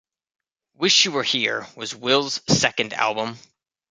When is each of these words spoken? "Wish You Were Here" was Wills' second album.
"Wish 0.73 1.05
You 1.05 1.11
Were 1.11 1.21
Here" 1.21 1.67
was 1.75 1.93
Wills' 1.93 2.41
second 2.47 2.91
album. 2.93 3.37